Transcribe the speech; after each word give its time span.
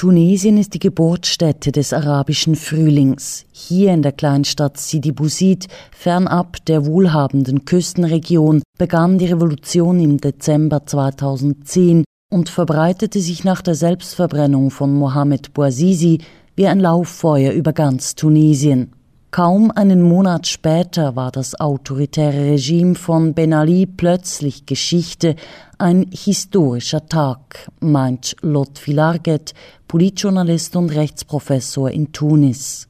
Tunesien 0.00 0.56
ist 0.56 0.72
die 0.72 0.78
Geburtsstätte 0.78 1.72
des 1.72 1.92
arabischen 1.92 2.56
Frühlings. 2.56 3.44
Hier 3.52 3.92
in 3.92 4.00
der 4.00 4.12
Kleinstadt 4.12 4.78
Sidi 4.78 5.12
Bouzid, 5.12 5.68
fernab 5.92 6.64
der 6.64 6.86
wohlhabenden 6.86 7.66
Küstenregion, 7.66 8.62
begann 8.78 9.18
die 9.18 9.26
Revolution 9.26 10.00
im 10.00 10.16
Dezember 10.16 10.86
2010 10.86 12.04
und 12.32 12.48
verbreitete 12.48 13.20
sich 13.20 13.44
nach 13.44 13.60
der 13.60 13.74
Selbstverbrennung 13.74 14.70
von 14.70 14.94
Mohamed 14.94 15.52
Bouazizi 15.52 16.20
wie 16.56 16.66
ein 16.66 16.80
Lauffeuer 16.80 17.52
über 17.52 17.74
ganz 17.74 18.14
Tunesien. 18.14 18.92
Kaum 19.30 19.70
einen 19.70 20.02
Monat 20.02 20.48
später 20.48 21.14
war 21.14 21.30
das 21.30 21.54
autoritäre 21.60 22.50
Regime 22.50 22.96
von 22.96 23.32
Ben 23.32 23.52
Ali 23.52 23.86
plötzlich 23.86 24.66
Geschichte, 24.66 25.36
ein 25.78 26.06
historischer 26.10 27.06
Tag, 27.06 27.70
meint 27.78 28.34
Lotfi 28.42 28.92
Larget, 28.92 29.54
Politjournalist 29.86 30.74
und 30.74 30.90
Rechtsprofessor 30.90 31.90
in 31.90 32.10
Tunis. 32.10 32.88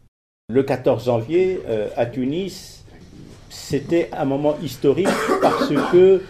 Le 0.50 0.64
14 0.64 0.98
janvier 1.04 1.60
euh, 1.68 1.88
à 1.94 2.06
Tunis, 2.06 2.84
c'était 3.50 4.08
un 4.10 4.24
moment 4.24 4.56
historique 4.62 5.08
parce 5.42 5.68
que 5.92 6.22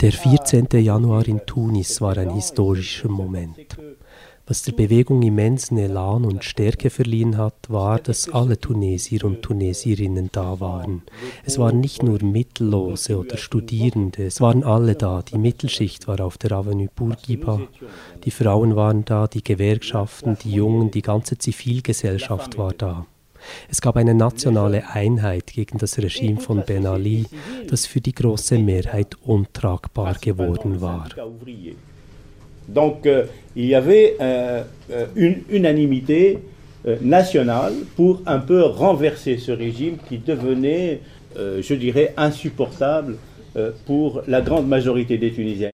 der 0.00 0.12
14. 0.12 0.80
Januar 0.82 1.28
in 1.28 1.40
Tunis 1.46 2.00
war 2.00 2.16
ein 2.16 2.30
historischer 2.30 3.10
Moment. 3.10 3.54
Was 4.50 4.62
der 4.62 4.72
Bewegung 4.72 5.22
immensen 5.22 5.78
Elan 5.78 6.24
und 6.24 6.42
Stärke 6.42 6.90
verliehen 6.90 7.36
hat, 7.36 7.54
war, 7.68 8.00
dass 8.00 8.28
alle 8.28 8.58
Tunesier 8.58 9.24
und 9.24 9.42
Tunesierinnen 9.42 10.30
da 10.32 10.58
waren. 10.58 11.02
Es 11.44 11.60
waren 11.60 11.78
nicht 11.78 12.02
nur 12.02 12.20
Mittellose 12.20 13.16
oder 13.16 13.36
Studierende, 13.36 14.24
es 14.24 14.40
waren 14.40 14.64
alle 14.64 14.96
da. 14.96 15.22
Die 15.22 15.38
Mittelschicht 15.38 16.08
war 16.08 16.20
auf 16.20 16.36
der 16.36 16.50
Avenue 16.50 16.88
Bourguiba, 16.92 17.60
die 18.24 18.32
Frauen 18.32 18.74
waren 18.74 19.04
da, 19.04 19.28
die 19.28 19.44
Gewerkschaften, 19.44 20.36
die 20.42 20.50
Jungen, 20.50 20.90
die 20.90 21.02
ganze 21.02 21.38
Zivilgesellschaft 21.38 22.58
war 22.58 22.72
da. 22.72 23.06
Es 23.68 23.80
gab 23.80 23.96
eine 23.96 24.14
nationale 24.14 24.90
Einheit 24.90 25.52
gegen 25.52 25.78
das 25.78 25.96
Regime 25.96 26.40
von 26.40 26.64
Ben 26.66 26.86
Ali, 26.86 27.26
das 27.68 27.86
für 27.86 28.00
die 28.00 28.14
große 28.14 28.58
Mehrheit 28.58 29.14
untragbar 29.22 30.14
geworden 30.14 30.80
war. 30.80 31.08
Donc 32.74 33.06
euh, 33.06 33.24
il 33.56 33.66
y 33.66 33.74
avait 33.74 34.16
euh, 34.20 34.62
euh, 34.90 35.06
une 35.16 35.42
unanimité 35.50 36.38
euh, 36.86 36.96
nationale 37.02 37.74
pour 37.96 38.22
un 38.26 38.38
peu 38.38 38.62
renverser 38.62 39.38
ce 39.38 39.52
régime 39.52 39.96
qui 40.08 40.18
devenait, 40.18 41.00
euh, 41.36 41.60
je 41.62 41.74
dirais, 41.74 42.14
insupportable 42.16 43.16
pour 43.84 44.22
la 44.28 44.42
grande 44.42 44.68
majorité 44.68 45.18
des 45.18 45.32
Tunisiens. 45.32 45.70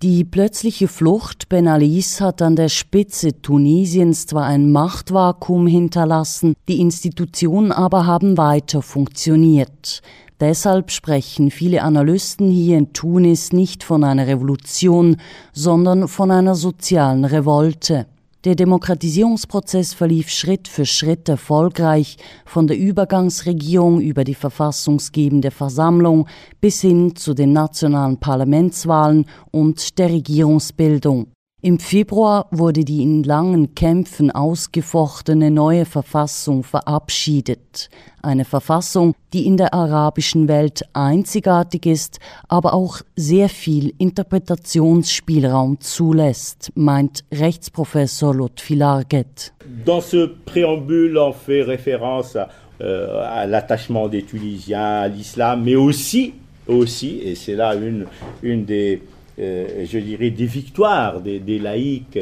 Die 0.00 0.22
plötzliche 0.22 0.86
Flucht 0.86 1.48
Ben 1.48 1.66
Alis 1.66 2.20
hat 2.20 2.40
an 2.40 2.54
der 2.54 2.68
Spitze 2.68 3.42
Tunesiens 3.42 4.26
zwar 4.26 4.44
ein 4.44 4.70
Machtvakuum 4.70 5.66
hinterlassen, 5.66 6.54
die 6.68 6.80
Institutionen 6.80 7.72
aber 7.72 8.06
haben 8.06 8.36
weiter 8.38 8.80
funktioniert. 8.80 10.02
Deshalb 10.38 10.90
sprechen 10.90 11.50
viele 11.50 11.82
Analysten 11.82 12.50
hier 12.50 12.76
in 12.76 12.92
Tunis 12.92 13.52
nicht 13.52 13.82
von 13.82 14.04
einer 14.04 14.26
Revolution, 14.26 15.16
sondern 15.54 16.08
von 16.08 16.30
einer 16.30 16.54
sozialen 16.54 17.24
Revolte. 17.24 18.06
Der 18.44 18.54
Demokratisierungsprozess 18.54 19.94
verlief 19.94 20.28
Schritt 20.28 20.68
für 20.68 20.84
Schritt 20.84 21.28
erfolgreich, 21.28 22.18
von 22.44 22.66
der 22.66 22.76
Übergangsregierung 22.76 24.00
über 24.00 24.24
die 24.24 24.34
verfassungsgebende 24.34 25.50
Versammlung 25.50 26.28
bis 26.60 26.82
hin 26.82 27.16
zu 27.16 27.32
den 27.32 27.52
nationalen 27.52 28.20
Parlamentswahlen 28.20 29.24
und 29.50 29.98
der 29.98 30.10
Regierungsbildung. 30.10 31.32
Im 31.62 31.78
Februar 31.78 32.48
wurde 32.50 32.84
die 32.84 33.02
in 33.02 33.22
langen 33.22 33.74
Kämpfen 33.74 34.30
ausgefochtene 34.30 35.50
neue 35.50 35.86
Verfassung 35.86 36.62
verabschiedet. 36.62 37.88
Eine 38.22 38.44
Verfassung, 38.44 39.14
die 39.32 39.46
in 39.46 39.56
der 39.56 39.72
arabischen 39.72 40.48
Welt 40.48 40.82
einzigartig 40.92 41.86
ist, 41.86 42.20
aber 42.46 42.74
auch 42.74 43.00
sehr 43.16 43.48
viel 43.48 43.94
Interpretationsspielraum 43.96 45.80
zulässt, 45.80 46.72
meint 46.74 47.24
Rechtsprofessor 47.32 48.34
Lotfi 48.34 48.74
Larget. 48.74 49.54
Dans 49.86 50.02
ce 50.02 50.28
préambule, 50.44 51.16
on 51.16 51.32
fait 51.32 51.62
référence 51.62 52.36
à, 52.36 52.50
euh, 52.82 53.46
l'attachement 53.46 54.08
des 54.08 54.24
Tunisiens 54.24 55.00
à 55.00 55.08
l'islam, 55.08 55.64
mais 55.64 55.74
aussi, 55.76 56.34
aussi, 56.66 57.18
et 57.24 57.34
c'est 57.34 57.56
là 57.56 57.74
une, 57.74 58.06
une 58.42 58.66
des 58.66 59.00
je 59.38 59.98
dirais, 59.98 60.30
des 60.30 60.46
victoires 60.46 61.20
des, 61.20 61.38
des 61.40 61.58
laïcs, 61.58 62.18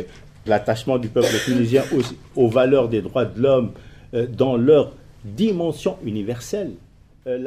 l'attachement 0.47 0.99
du 0.99 1.09
peuple 1.09 1.35
tunisien 1.45 1.83
aux, 1.93 2.41
aux, 2.41 2.49
valeurs 2.49 2.89
des 2.89 3.03
droits 3.03 3.25
de 3.25 3.41
l'homme 3.41 3.73
euh, 4.15 4.27
dans 4.27 4.57
leur 4.57 4.93
dimension 5.25 5.97
universelle. 6.05 6.73
Euh, 7.27 7.39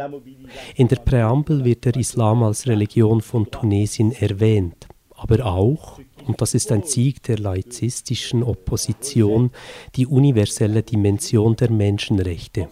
In 0.75 0.87
der 0.87 0.97
Präambel 0.97 1.63
wird 1.63 1.85
der 1.85 1.95
Islam 1.97 2.41
als 2.41 2.65
Religion 2.67 3.21
von 3.21 3.51
Tunesien 3.51 4.11
erwähnt, 4.11 4.87
aber 5.11 5.45
auch, 5.45 5.99
und 6.25 6.41
das 6.41 6.55
ist 6.55 6.71
ein 6.71 6.81
Sieg 6.81 7.21
der 7.23 7.37
laizistischen 7.37 8.41
Opposition, 8.41 9.51
die 9.95 10.07
universelle 10.07 10.81
Dimension 10.81 11.55
der 11.55 11.69
Menschenrechte. 11.69 12.69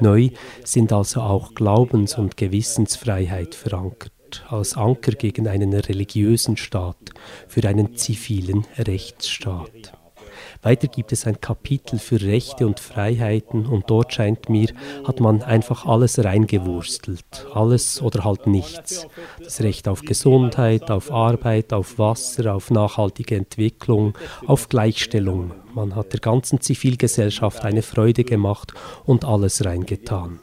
Neu 0.00 0.28
sind 0.62 0.92
also 0.92 1.22
auch 1.22 1.54
Glaubens- 1.54 2.16
und 2.16 2.36
Gewissensfreiheit 2.36 3.56
verankert 3.56 4.11
als 4.48 4.76
Anker 4.76 5.12
gegen 5.12 5.48
einen 5.48 5.72
religiösen 5.74 6.56
Staat, 6.56 7.10
für 7.48 7.66
einen 7.68 7.96
zivilen 7.96 8.66
Rechtsstaat. 8.78 9.92
Weiter 10.62 10.86
gibt 10.86 11.12
es 11.12 11.26
ein 11.26 11.40
Kapitel 11.40 11.98
für 11.98 12.20
Rechte 12.20 12.66
und 12.66 12.78
Freiheiten 12.78 13.66
und 13.66 13.90
dort 13.90 14.14
scheint 14.14 14.48
mir, 14.48 14.68
hat 15.04 15.18
man 15.18 15.42
einfach 15.42 15.86
alles 15.86 16.22
reingewurstelt. 16.22 17.46
Alles 17.52 18.00
oder 18.00 18.24
halt 18.24 18.46
nichts. 18.46 19.06
Das 19.42 19.60
Recht 19.60 19.88
auf 19.88 20.02
Gesundheit, 20.02 20.90
auf 20.90 21.10
Arbeit, 21.10 21.72
auf 21.72 21.98
Wasser, 21.98 22.54
auf 22.54 22.70
nachhaltige 22.70 23.36
Entwicklung, 23.36 24.16
auf 24.46 24.68
Gleichstellung. 24.68 25.52
Man 25.74 25.96
hat 25.96 26.12
der 26.12 26.20
ganzen 26.20 26.60
Zivilgesellschaft 26.60 27.64
eine 27.64 27.82
Freude 27.82 28.24
gemacht 28.24 28.72
und 29.04 29.24
alles 29.24 29.64
reingetan. 29.64 30.38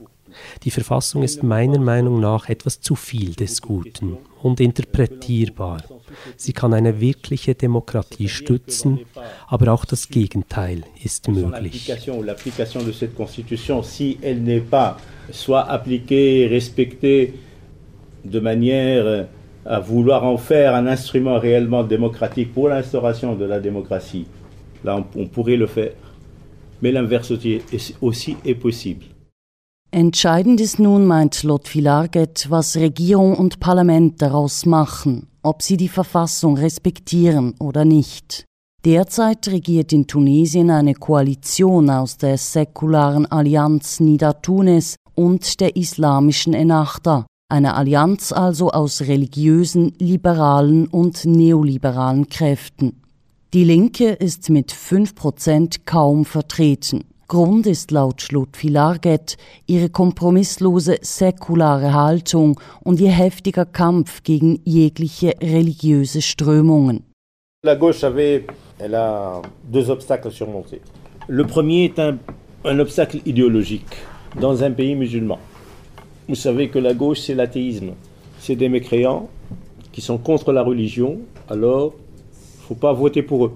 Die 0.63 0.71
Verfassung 0.71 1.23
ist 1.23 1.43
meiner 1.43 1.79
Meinung 1.79 2.19
nach 2.19 2.49
etwas 2.49 2.81
zu 2.81 2.95
viel 2.95 3.33
des 3.33 3.61
Guten 3.61 4.17
und 4.41 4.59
interpretierbar. 4.59 5.83
Sie 6.35 6.53
kann 6.53 6.73
eine 6.73 6.99
wirkliche 6.99 7.55
Demokratie 7.55 8.29
stützen, 8.29 8.99
aber 9.47 9.73
auch 9.73 9.85
das 9.85 10.09
Gegenteil 10.09 10.83
ist 11.03 11.27
möglich. 11.27 11.91
De 18.21 18.41
manière 18.41 19.29
à 19.65 19.79
vouloir 19.79 20.23
en 20.23 20.37
faire 20.37 20.75
un 20.75 20.87
instrument 20.87 21.37
réellement 21.39 21.83
démocratique 21.83 22.53
pour 22.53 22.69
l'instauration 22.69 23.35
de 23.35 23.45
la 23.45 23.59
démocratie, 23.59 24.25
là 24.83 24.97
on, 24.97 25.21
on 25.21 25.27
pourrait 25.27 25.57
le 25.57 25.67
faire. 25.67 25.93
Mais 26.81 26.91
l'inverse 26.91 27.31
aussi, 27.31 27.61
aussi 28.01 28.37
est 28.45 28.55
possible. 28.55 29.05
Entscheidend 29.91 30.61
ist 30.61 30.77
nun, 30.77 31.07
meint 31.07 31.41
Lotfi 31.41 31.79
Larget, 31.79 32.45
was 32.49 32.75
Regierung 32.75 33.35
und 33.35 33.59
Parlament 33.59 34.21
daraus 34.21 34.67
machen, 34.67 35.27
ob 35.41 35.63
sie 35.63 35.77
die 35.77 35.89
Verfassung 35.89 36.57
respektieren 36.57 37.55
oder 37.59 37.85
nicht. 37.85 38.45
Derzeit 38.85 39.47
regiert 39.47 39.91
in 39.91 40.05
Tunesien 40.05 40.69
eine 40.69 40.93
Koalition 40.93 41.89
aus 41.89 42.17
der 42.17 42.37
säkularen 42.37 43.25
Allianz 43.25 43.99
Nida 43.99 44.33
Tunis 44.33 44.95
und 45.15 45.59
der 45.59 45.75
islamischen 45.75 46.53
Ennahda, 46.53 47.25
eine 47.51 47.73
Allianz 47.73 48.31
also 48.31 48.69
aus 48.69 49.01
religiösen, 49.01 49.93
liberalen 49.97 50.87
und 50.87 51.25
neoliberalen 51.25 52.29
Kräften. 52.29 53.01
Die 53.55 53.63
Linke 53.63 54.09
ist 54.09 54.51
mit 54.51 54.71
fünf 54.71 55.15
Prozent 55.15 55.87
kaum 55.87 56.25
vertreten. 56.25 57.05
Grund 57.29 57.67
ist 57.67 57.91
laut 57.91 58.31
Lutfi 58.31 58.69
Larget 58.69 59.37
ihre 59.67 59.89
kompromisslose 59.89 60.97
säkulare 61.01 61.93
Haltung 61.93 62.59
und 62.83 62.99
ihr 62.99 63.11
heftiger 63.11 63.65
Kampf 63.65 64.23
gegen 64.23 64.59
jegliche 64.65 65.35
religiöse 65.39 66.23
Strömungen. 66.23 67.03
La 67.63 67.75
gauche 67.75 68.03
avait, 68.03 68.45
elle 68.79 68.95
a 68.95 69.43
deux 69.71 69.91
obstacles 69.91 70.29
à 70.29 70.31
surmonter. 70.31 70.81
Le 71.27 71.45
premier 71.45 71.85
est 71.85 71.99
un, 71.99 72.17
un 72.65 72.79
obstacle 72.79 73.19
idéologique 73.27 73.95
dans 74.41 74.63
un 74.63 74.71
pays 74.71 74.95
musulman. 74.95 75.37
Vous 76.27 76.33
savez 76.35 76.69
que 76.69 76.79
la 76.79 76.95
gauche, 76.95 77.19
c'est 77.19 77.35
l'athéisme. 77.35 77.91
C'est 78.39 78.55
des 78.55 78.69
mécréants 78.69 79.29
qui 79.91 80.01
sont 80.01 80.17
contre 80.17 80.51
la 80.51 80.63
religion, 80.63 81.19
alors 81.47 81.93
il 81.93 82.61
ne 82.61 82.67
faut 82.69 82.75
pas 82.75 82.93
voter 82.93 83.21
pour 83.21 83.45
eux. 83.45 83.53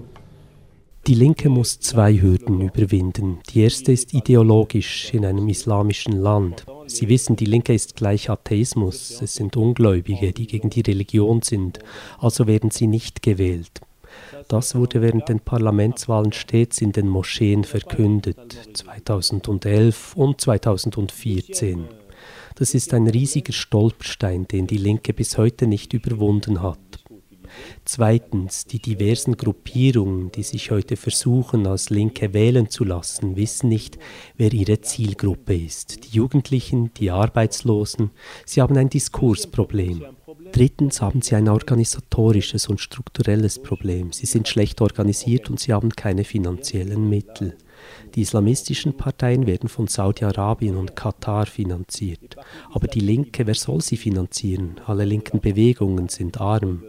Die 1.06 1.14
Linke 1.14 1.50
muss 1.50 1.80
zwei 1.80 2.18
Hürden 2.18 2.62
überwinden. 2.62 3.38
Die 3.50 3.60
erste 3.60 3.92
ist 3.92 4.14
ideologisch 4.14 5.12
in 5.12 5.26
einem 5.26 5.48
islamischen 5.48 6.14
Land. 6.14 6.64
Sie 6.86 7.10
wissen, 7.10 7.36
die 7.36 7.44
Linke 7.44 7.74
ist 7.74 7.94
gleich 7.94 8.30
Atheismus. 8.30 9.20
Es 9.20 9.34
sind 9.34 9.54
Ungläubige, 9.58 10.32
die 10.32 10.46
gegen 10.46 10.70
die 10.70 10.80
Religion 10.80 11.42
sind. 11.42 11.78
Also 12.18 12.46
werden 12.46 12.70
sie 12.70 12.86
nicht 12.86 13.20
gewählt. 13.20 13.82
Das 14.48 14.74
wurde 14.74 15.02
während 15.02 15.28
den 15.28 15.40
Parlamentswahlen 15.40 16.32
stets 16.32 16.80
in 16.80 16.92
den 16.92 17.08
Moscheen 17.08 17.64
verkündet, 17.64 18.70
2011 18.72 20.16
und 20.16 20.40
2014. 20.40 21.84
Das 22.54 22.72
ist 22.72 22.94
ein 22.94 23.08
riesiger 23.08 23.52
Stolperstein, 23.52 24.48
den 24.48 24.66
die 24.66 24.78
Linke 24.78 25.12
bis 25.12 25.36
heute 25.36 25.66
nicht 25.66 25.92
überwunden 25.92 26.62
hat. 26.62 27.03
Zweitens, 27.84 28.66
die 28.66 28.78
diversen 28.78 29.36
Gruppierungen, 29.36 30.32
die 30.32 30.42
sich 30.42 30.70
heute 30.70 30.96
versuchen, 30.96 31.66
als 31.66 31.90
Linke 31.90 32.32
wählen 32.32 32.70
zu 32.70 32.84
lassen, 32.84 33.36
wissen 33.36 33.68
nicht, 33.68 33.98
wer 34.36 34.52
ihre 34.52 34.80
Zielgruppe 34.80 35.56
ist. 35.56 36.04
Die 36.04 36.16
Jugendlichen, 36.16 36.92
die 36.94 37.10
Arbeitslosen, 37.10 38.10
sie 38.44 38.62
haben 38.62 38.76
ein 38.76 38.88
Diskursproblem. 38.88 40.04
Drittens 40.52 41.00
haben 41.00 41.22
sie 41.22 41.34
ein 41.34 41.48
organisatorisches 41.48 42.68
und 42.68 42.80
strukturelles 42.80 43.62
Problem. 43.62 44.12
Sie 44.12 44.26
sind 44.26 44.48
schlecht 44.48 44.80
organisiert 44.80 45.50
und 45.50 45.60
sie 45.60 45.72
haben 45.72 45.90
keine 45.90 46.24
finanziellen 46.24 47.08
Mittel. 47.08 47.56
Die 48.14 48.22
islamistischen 48.22 48.96
Parteien 48.96 49.46
werden 49.46 49.68
von 49.68 49.88
Saudi-Arabien 49.88 50.76
und 50.76 50.94
Katar 50.94 51.46
finanziert. 51.46 52.36
Aber 52.72 52.86
die 52.86 53.00
Linke, 53.00 53.46
wer 53.46 53.54
soll 53.54 53.80
sie 53.80 53.96
finanzieren? 53.96 54.80
Alle 54.86 55.04
linken 55.04 55.40
Bewegungen 55.40 56.08
sind 56.08 56.40
arm. 56.40 56.84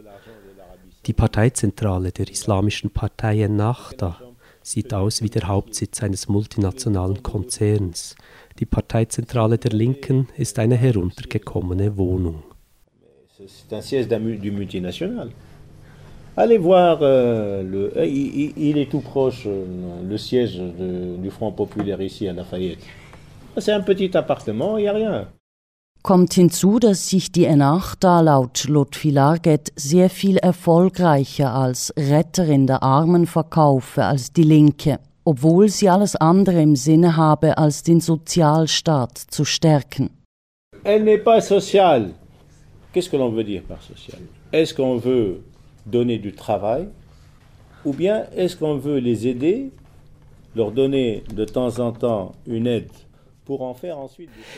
Die 1.06 1.12
Parteizentrale 1.12 2.10
der 2.10 2.28
islamischen 2.28 2.90
Partei 2.90 3.42
Ennahda 3.42 4.20
sieht 4.60 4.92
aus 4.92 5.22
wie 5.22 5.30
der 5.30 5.46
Hauptsitz 5.46 6.02
eines 6.02 6.28
multinationalen 6.28 7.22
Konzerns. 7.22 8.16
Die 8.58 8.66
Parteizentrale 8.66 9.56
der 9.56 9.70
Linken 9.70 10.26
ist 10.36 10.58
eine 10.58 10.74
heruntergekommene 10.74 11.96
Wohnung. 11.96 12.42
C'est 13.38 13.72
un 13.72 13.82
siège 13.82 14.08
du 14.08 14.50
multinational. 14.50 15.30
Allez 16.36 16.58
voir, 16.58 16.98
euh, 17.02 17.62
le, 17.62 17.92
il, 18.04 18.52
il, 18.56 18.76
est 18.76 18.90
tout 18.90 19.00
proche, 19.00 19.44
euh, 19.46 20.02
le 20.02 20.18
siège 20.18 20.58
de, 20.58 21.16
du 21.22 21.30
Front 21.30 21.52
Populaire 21.52 22.00
ici 22.00 22.26
à 22.28 22.32
Lafayette. 22.32 22.80
C'est 23.58 23.72
un 23.72 23.80
petit 23.80 24.14
appartement, 24.16 24.76
il 24.76 24.82
n'y 24.82 24.88
a 24.88 24.92
rien. 24.92 25.28
Kommt 26.06 26.34
hinzu, 26.34 26.78
dass 26.78 27.08
sich 27.08 27.32
die 27.32 27.46
Enachta 27.46 28.20
laut 28.20 28.68
Lotfi 28.68 29.10
Larget 29.10 29.72
sehr 29.74 30.08
viel 30.08 30.36
erfolgreicher 30.36 31.52
als 31.52 31.92
Retterin 31.96 32.68
der 32.68 32.84
Armen 32.84 33.26
verkaufe 33.26 34.04
als 34.04 34.32
die 34.32 34.44
Linke, 34.44 35.00
obwohl 35.24 35.68
sie 35.68 35.88
alles 35.88 36.14
andere 36.14 36.62
im 36.62 36.76
Sinne 36.76 37.16
habe, 37.16 37.58
als 37.58 37.82
den 37.82 38.00
Sozialstaat 38.00 39.18
zu 39.18 39.44
stärken. 39.44 40.10
Elle 40.84 41.02
n'est 41.02 41.24
pas 41.24 41.44
sociale. 41.44 42.14
Qu'est-ce 42.92 43.10
que 43.10 43.16
l'on 43.16 43.32
veut 43.34 43.42
dire 43.42 43.64
par 43.66 43.82
social 43.82 44.20
Est-ce 44.52 44.72
qu'on 44.72 44.98
veut 44.98 45.42
donner 45.84 46.18
du 46.18 46.32
travail 46.32 46.86
ou 47.84 47.92
bien 47.92 48.26
est-ce 48.36 48.56
qu'on 48.56 48.78
veut 48.78 49.00
les 49.00 49.26
aider, 49.26 49.72
leur 50.54 50.70
donner 50.70 51.24
de 51.34 51.44
temps 51.44 51.80
en 51.80 51.90
temps 51.90 52.36
une 52.46 52.68
aide 52.68 52.92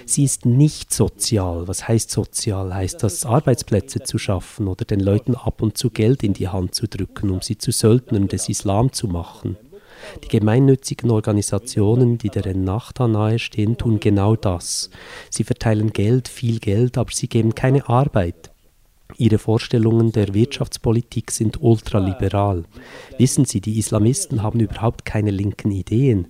Sie 0.06 0.24
ist 0.24 0.46
nicht 0.46 0.92
sozial. 0.92 1.68
Was 1.68 1.86
heißt 1.86 2.10
sozial? 2.10 2.74
Heißt 2.74 3.02
das, 3.02 3.24
Arbeitsplätze 3.24 4.00
zu 4.00 4.18
schaffen 4.18 4.68
oder 4.68 4.84
den 4.84 5.00
Leuten 5.00 5.34
ab 5.34 5.62
und 5.62 5.76
zu 5.76 5.90
Geld 5.90 6.22
in 6.22 6.32
die 6.32 6.48
Hand 6.48 6.74
zu 6.74 6.86
drücken, 6.88 7.30
um 7.30 7.40
sie 7.42 7.58
zu 7.58 7.70
Söldnern 7.70 8.28
des 8.28 8.48
Islam 8.48 8.92
zu 8.92 9.06
machen? 9.08 9.56
Die 10.24 10.28
gemeinnützigen 10.28 11.10
Organisationen, 11.10 12.18
die 12.18 12.30
der 12.30 12.46
Ennahda 12.46 13.08
nahestehen, 13.08 13.76
tun 13.76 14.00
genau 14.00 14.36
das. 14.36 14.90
Sie 15.30 15.44
verteilen 15.44 15.92
Geld, 15.92 16.28
viel 16.28 16.60
Geld, 16.60 16.98
aber 16.98 17.10
sie 17.12 17.28
geben 17.28 17.54
keine 17.54 17.88
Arbeit. 17.88 18.50
Ihre 19.16 19.38
Vorstellungen 19.38 20.12
der 20.12 20.34
Wirtschaftspolitik 20.34 21.30
sind 21.30 21.62
ultraliberal. 21.62 22.64
Wissen 23.16 23.46
Sie, 23.46 23.60
die 23.60 23.78
Islamisten 23.78 24.42
haben 24.42 24.60
überhaupt 24.60 25.04
keine 25.04 25.30
linken 25.30 25.70
Ideen. 25.70 26.28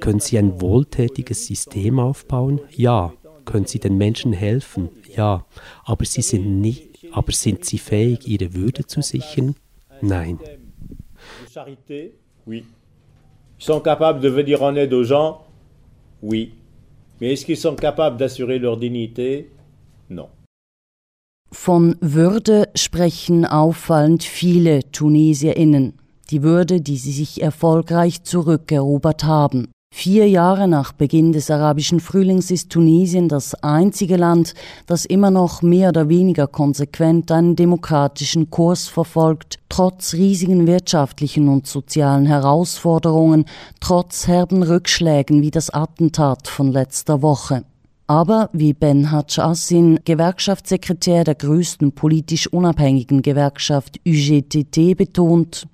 Können 0.00 0.20
sie 0.20 0.38
ein 0.38 0.60
wohltätiges 0.60 1.46
System 1.46 1.98
aufbauen? 1.98 2.60
Ja. 2.70 3.12
Können 3.44 3.66
sie 3.66 3.78
den 3.78 3.96
Menschen 3.96 4.32
helfen? 4.32 4.88
Ja. 5.14 5.46
Aber 5.84 6.04
sie 6.04 6.22
sind 6.22 6.60
nicht, 6.60 7.06
aber 7.12 7.32
sind 7.32 7.64
sie 7.64 7.78
fähig, 7.78 8.26
ihre 8.26 8.54
Würde 8.54 8.86
zu 8.86 9.02
sichern? 9.02 9.54
Nein. 10.00 10.38
Charité, 11.52 12.12
oui. 12.46 12.64
Ils 13.58 13.64
sont 13.64 13.80
capables 13.80 14.20
de 14.20 14.28
venir 14.28 14.62
en 14.62 14.76
aide 14.76 14.92
aux 14.92 15.04
gens? 15.04 15.40
Oui. 16.22 16.52
Mais 17.20 17.32
est-ce 17.32 17.46
qu'ils 17.46 17.56
sont 17.56 17.76
capables 17.76 18.18
d'assurer 18.18 18.58
leur 18.58 18.76
dignité? 18.76 19.50
Non. 20.10 20.28
Von 21.50 21.96
Würde 22.00 22.68
sprechen 22.74 23.46
auffallend 23.46 24.22
viele 24.22 24.90
Tunesierinnen. 24.92 25.94
Die 26.30 26.42
Würde, 26.42 26.80
die 26.80 26.96
sie 26.96 27.12
sich 27.12 27.40
erfolgreich 27.40 28.24
zurückerobert 28.24 29.24
haben. 29.24 29.68
Vier 29.98 30.28
Jahre 30.28 30.68
nach 30.68 30.92
Beginn 30.92 31.32
des 31.32 31.50
arabischen 31.50 32.00
Frühlings 32.00 32.50
ist 32.50 32.68
Tunesien 32.68 33.30
das 33.30 33.54
einzige 33.54 34.18
Land, 34.18 34.52
das 34.84 35.06
immer 35.06 35.30
noch 35.30 35.62
mehr 35.62 35.88
oder 35.88 36.10
weniger 36.10 36.46
konsequent 36.46 37.32
einen 37.32 37.56
demokratischen 37.56 38.50
Kurs 38.50 38.88
verfolgt, 38.88 39.58
trotz 39.70 40.12
riesigen 40.12 40.66
wirtschaftlichen 40.66 41.48
und 41.48 41.66
sozialen 41.66 42.26
Herausforderungen, 42.26 43.46
trotz 43.80 44.26
herben 44.26 44.62
Rückschlägen 44.62 45.40
wie 45.40 45.50
das 45.50 45.70
Attentat 45.70 46.46
von 46.46 46.72
letzter 46.72 47.22
Woche. 47.22 47.64
Aber 48.06 48.50
wie 48.52 48.74
Ben 48.74 49.10
Hatschassin, 49.10 50.00
Gewerkschaftssekretär 50.04 51.24
der 51.24 51.36
größten 51.36 51.92
politisch 51.92 52.48
unabhängigen 52.48 53.22
Gewerkschaft 53.22 53.98
UGTT, 54.06 54.94
betont, 54.94 55.66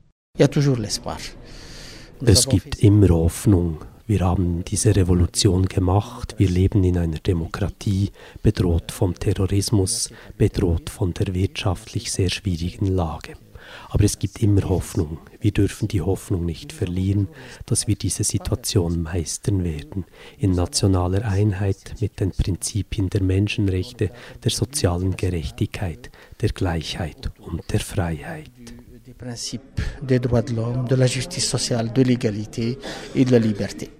es 2.24 2.48
gibt 2.48 2.78
immer 2.78 3.08
Hoffnung. 3.08 3.78
Wir 4.12 4.20
haben 4.20 4.62
diese 4.62 4.94
Revolution 4.94 5.64
gemacht. 5.64 6.34
Wir 6.36 6.50
leben 6.50 6.84
in 6.84 6.98
einer 6.98 7.18
Demokratie, 7.18 8.10
bedroht 8.42 8.92
vom 8.92 9.18
Terrorismus, 9.18 10.10
bedroht 10.36 10.90
von 10.90 11.14
der 11.14 11.32
wirtschaftlich 11.32 12.12
sehr 12.12 12.28
schwierigen 12.28 12.88
Lage. 12.88 13.36
Aber 13.88 14.04
es 14.04 14.18
gibt 14.18 14.42
immer 14.42 14.68
Hoffnung. 14.68 15.16
Wir 15.40 15.52
dürfen 15.52 15.88
die 15.88 16.02
Hoffnung 16.02 16.44
nicht 16.44 16.74
verlieren, 16.74 17.28
dass 17.64 17.86
wir 17.88 17.96
diese 17.96 18.22
Situation 18.22 19.00
meistern 19.00 19.64
werden, 19.64 20.04
in 20.36 20.50
nationaler 20.50 21.26
Einheit 21.26 21.94
mit 22.00 22.20
den 22.20 22.32
Prinzipien 22.32 23.08
der 23.08 23.22
Menschenrechte, 23.22 24.10
der 24.44 24.50
sozialen 24.50 25.16
Gerechtigkeit, 25.16 26.10
der 26.42 26.50
Gleichheit 26.50 27.30
und 27.40 27.62
der 27.72 27.80
Freiheit. 27.80 28.50
des 30.02 30.20
droits 30.20 30.42
de 30.42 30.54
l'homme, 30.54 30.86
de 30.88 30.96
la 30.96 31.06
justice 31.06 31.46
sociale, 31.46 31.92
de 31.92 32.02
l'égalité 32.02 32.78
et 33.14 33.24
de 33.24 33.30
la 33.30 33.38
liberté. 33.38 33.90